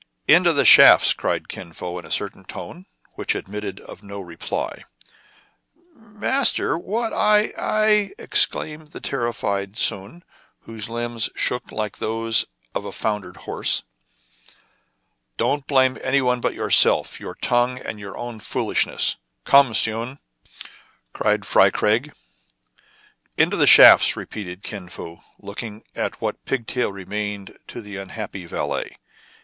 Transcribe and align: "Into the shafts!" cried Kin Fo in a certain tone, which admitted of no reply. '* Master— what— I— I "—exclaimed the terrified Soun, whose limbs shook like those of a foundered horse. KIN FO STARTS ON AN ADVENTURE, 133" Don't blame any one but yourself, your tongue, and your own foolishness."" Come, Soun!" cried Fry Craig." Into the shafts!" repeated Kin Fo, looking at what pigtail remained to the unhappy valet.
"Into 0.35 0.51
the 0.51 0.65
shafts!" 0.65 1.13
cried 1.13 1.47
Kin 1.47 1.73
Fo 1.73 1.99
in 1.99 2.05
a 2.05 2.11
certain 2.11 2.43
tone, 2.43 2.87
which 3.13 3.35
admitted 3.35 3.79
of 3.81 4.01
no 4.01 4.19
reply. 4.19 4.85
'* 5.45 5.93
Master— 5.95 6.75
what— 6.75 7.13
I— 7.13 7.53
I 7.55 8.13
"—exclaimed 8.17 8.93
the 8.93 8.99
terrified 8.99 9.77
Soun, 9.77 10.23
whose 10.61 10.89
limbs 10.89 11.29
shook 11.35 11.71
like 11.71 11.99
those 11.99 12.45
of 12.73 12.83
a 12.83 12.91
foundered 12.91 13.37
horse. 13.45 13.81
KIN 13.81 13.85
FO 13.85 14.53
STARTS 15.35 15.41
ON 15.41 15.49
AN 15.49 15.59
ADVENTURE, 15.59 15.95
133" 16.01 16.01
Don't 16.01 16.01
blame 16.01 16.07
any 16.07 16.21
one 16.23 16.41
but 16.41 16.55
yourself, 16.55 17.19
your 17.19 17.35
tongue, 17.35 17.77
and 17.77 17.99
your 17.99 18.17
own 18.17 18.39
foolishness."" 18.39 19.17
Come, 19.45 19.75
Soun!" 19.75 20.17
cried 21.13 21.45
Fry 21.45 21.69
Craig." 21.69 22.11
Into 23.37 23.55
the 23.55 23.67
shafts!" 23.67 24.15
repeated 24.17 24.63
Kin 24.63 24.89
Fo, 24.89 25.19
looking 25.37 25.83
at 25.93 26.19
what 26.19 26.43
pigtail 26.45 26.91
remained 26.91 27.55
to 27.67 27.83
the 27.83 27.97
unhappy 27.97 28.47
valet. 28.47 28.97